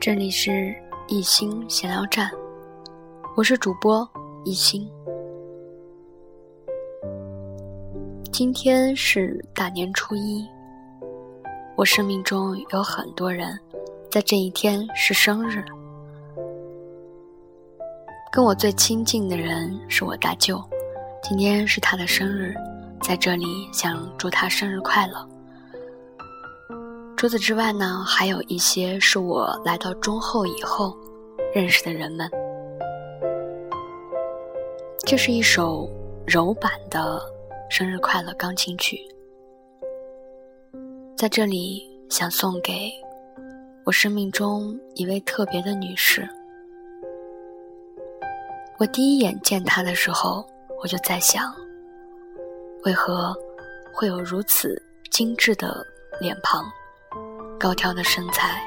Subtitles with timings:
[0.00, 0.74] 这里是
[1.08, 2.30] 一心闲聊站，
[3.36, 4.08] 我是主播
[4.46, 4.90] 一心。
[8.32, 10.42] 今天是大年初一，
[11.76, 13.60] 我生命中有很多人
[14.10, 15.62] 在这一天是生日。
[18.32, 20.64] 跟我最亲近的人是我大舅，
[21.22, 22.54] 今天是他的生日，
[23.02, 25.28] 在这里想祝他生日快乐。
[27.20, 30.96] 除此之外呢，还有一些是我来到中后以后
[31.54, 32.26] 认识的人们。
[35.00, 35.86] 这是一首
[36.26, 37.20] 柔版的
[37.68, 38.98] 生日快乐钢琴曲，
[41.14, 42.90] 在这里想送给
[43.84, 46.26] 我生命中一位特别的女士。
[48.78, 50.42] 我第一眼见她的时候，
[50.82, 51.54] 我就在想，
[52.84, 53.36] 为何
[53.92, 55.86] 会有如此精致的
[56.18, 56.64] 脸庞？
[57.60, 58.58] 高挑的身材，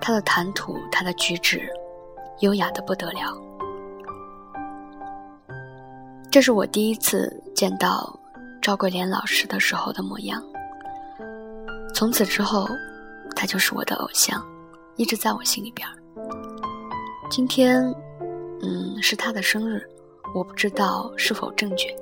[0.00, 1.70] 他的谈吐，他的举止，
[2.40, 3.30] 优雅的不得了。
[6.30, 8.18] 这是我第一次见到
[8.62, 10.42] 赵桂莲老师的时候的模样。
[11.92, 12.66] 从此之后，
[13.36, 14.42] 他就是我的偶像，
[14.96, 15.86] 一直在我心里边
[17.28, 17.84] 今天，
[18.62, 19.86] 嗯，是他的生日，
[20.34, 21.94] 我不知道是否正确。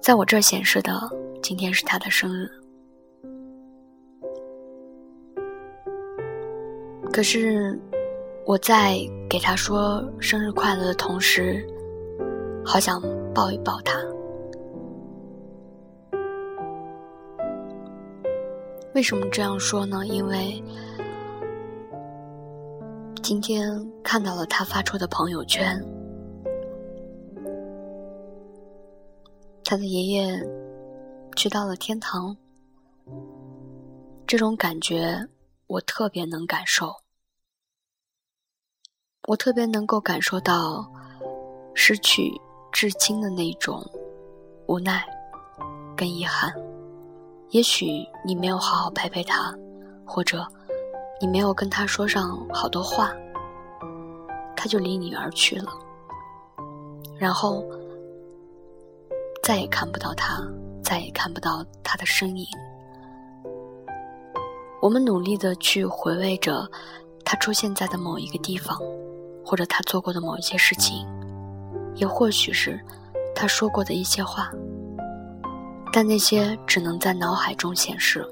[0.00, 0.98] 在我这显示的，
[1.42, 2.50] 今天是他的生日。
[7.14, 7.78] 可是，
[8.44, 8.98] 我在
[9.30, 11.64] 给他说生日快乐的同时，
[12.64, 13.00] 好想
[13.32, 14.02] 抱一抱他。
[18.96, 20.04] 为什么这样说呢？
[20.04, 20.60] 因为
[23.22, 23.70] 今天
[24.02, 25.80] 看到了他发出的朋友圈，
[29.62, 30.36] 他的爷爷
[31.36, 32.36] 去到了天堂，
[34.26, 35.24] 这种感觉
[35.68, 36.92] 我特别能感受。
[39.26, 40.86] 我特别能够感受到
[41.72, 42.30] 失去
[42.70, 43.82] 至亲的那种
[44.66, 45.02] 无奈
[45.96, 46.52] 跟遗憾。
[47.48, 49.54] 也许你没有好好陪陪他，
[50.04, 50.46] 或者
[51.20, 53.14] 你没有跟他说上好多话，
[54.54, 55.72] 他就离你而去了，
[57.16, 57.64] 然后
[59.42, 60.42] 再也看不到他，
[60.82, 62.46] 再也看不到他的身影。
[64.82, 66.70] 我们努力的去回味着
[67.24, 68.78] 他出现在的某一个地方。
[69.44, 71.06] 或者他做过的某一些事情，
[71.96, 72.80] 也或许是
[73.34, 74.50] 他说过的一些话，
[75.92, 78.24] 但那些只能在脑海中显示。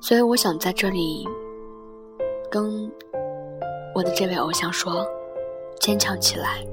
[0.00, 1.26] 所以，我想在这里
[2.50, 2.90] 跟
[3.94, 5.06] 我的这位偶像说：
[5.80, 6.64] 坚强起来，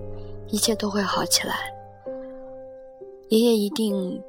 [0.47, 1.55] 一切都会好起来。
[3.29, 4.19] 爷爷一定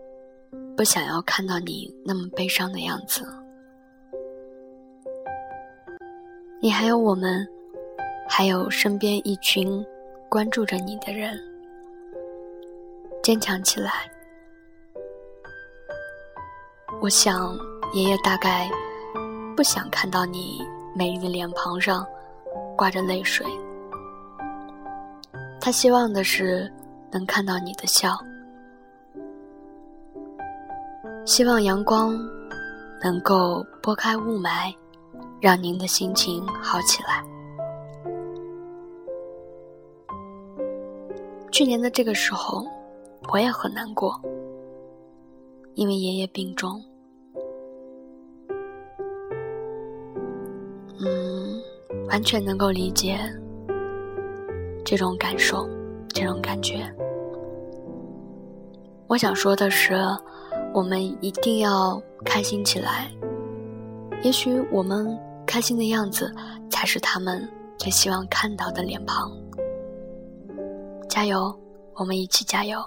[0.76, 3.26] 不想要看到你那么悲伤的样子。
[6.62, 7.48] 你还有我们，
[8.28, 9.82] 还有身边一群
[10.28, 11.41] 关注着你的人，
[13.22, 13.91] 坚强起来。
[17.00, 17.56] 我想，
[17.94, 18.69] 爷爷大概
[19.56, 20.60] 不想看到你
[20.94, 22.06] 美丽的脸庞上
[22.77, 23.47] 挂着泪水，
[25.62, 26.71] 他希望的是
[27.10, 28.19] 能看到你的笑，
[31.25, 32.15] 希望阳光
[33.03, 34.71] 能够拨开雾霾。
[35.41, 37.25] 让您的心情好起来。
[41.51, 42.62] 去年的这个时候，
[43.33, 44.21] 我也很难过，
[45.75, 46.83] 因为爷爷病重。
[51.01, 51.61] 嗯，
[52.11, 53.19] 完全能够理解
[54.84, 55.67] 这种感受，
[56.09, 56.87] 这种感觉。
[59.07, 59.95] 我想说的是，
[60.75, 63.11] 我们一定要开心起来。
[64.22, 65.19] 也许我们。
[65.50, 66.32] 开心的样子，
[66.70, 69.36] 才是他们最希望看到的脸庞。
[71.08, 71.52] 加油，
[71.97, 72.80] 我们一起加油！